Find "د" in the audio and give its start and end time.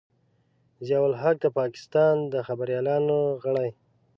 1.41-1.45, 2.33-2.35